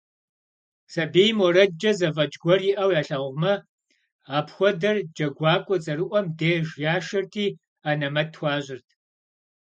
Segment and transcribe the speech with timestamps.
[0.93, 3.53] Сабийм уэрэдкӀэ зэфӀэкӀ гуэр иӀэу ялъагъумэ,
[4.37, 7.45] апхуэдэр джэгуакӀуэ цӀэрыӀуэм деж яшэрти
[7.89, 8.87] анэмэт хуащӀырт.